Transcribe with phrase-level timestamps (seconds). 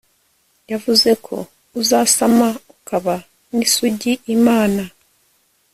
[0.71, 1.35] yavuze ko
[1.81, 3.15] uzasama ukaba
[3.55, 4.83] n'isugi, imana